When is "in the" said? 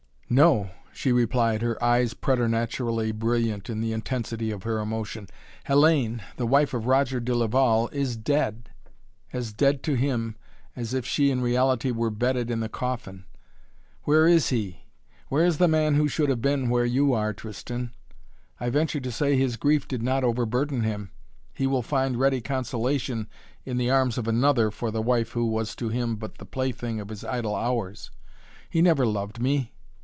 3.69-3.91, 12.49-12.69, 23.65-23.89